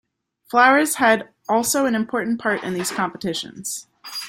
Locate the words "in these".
2.63-2.89